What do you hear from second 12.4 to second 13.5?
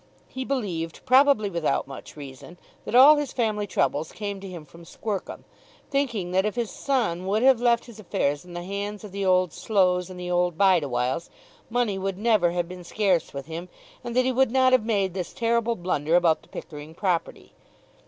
have been scarce with